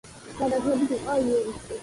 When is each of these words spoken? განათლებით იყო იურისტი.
განათლებით 0.39 0.95
იყო 0.97 1.19
იურისტი. 1.29 1.79